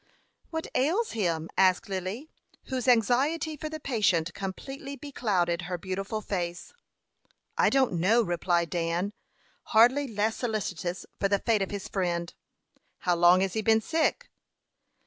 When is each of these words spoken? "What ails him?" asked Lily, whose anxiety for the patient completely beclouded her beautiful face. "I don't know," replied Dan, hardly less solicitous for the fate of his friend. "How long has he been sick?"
"What 0.49 0.65
ails 0.73 1.11
him?" 1.11 1.47
asked 1.59 1.87
Lily, 1.87 2.27
whose 2.69 2.87
anxiety 2.87 3.55
for 3.55 3.69
the 3.69 3.79
patient 3.79 4.33
completely 4.33 4.95
beclouded 4.95 5.61
her 5.69 5.77
beautiful 5.77 6.21
face. 6.21 6.73
"I 7.55 7.69
don't 7.69 7.99
know," 7.99 8.23
replied 8.23 8.71
Dan, 8.71 9.13
hardly 9.77 10.07
less 10.07 10.37
solicitous 10.37 11.05
for 11.19 11.27
the 11.29 11.37
fate 11.37 11.61
of 11.61 11.69
his 11.69 11.87
friend. 11.87 12.33
"How 13.01 13.13
long 13.15 13.41
has 13.41 13.53
he 13.53 13.61
been 13.61 13.79
sick?" 13.79 14.31